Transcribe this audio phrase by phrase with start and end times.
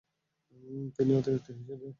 [0.95, 1.87] তিনিও অতিরিক্ত হিসেবে।